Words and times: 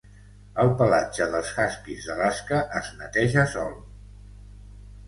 El 0.63 0.71
pelatge 0.79 1.27
dels 1.35 1.51
huskies 1.59 2.09
d'Alaska 2.09 2.63
es 2.81 2.91
neteja 3.03 3.49
sol. 3.57 3.79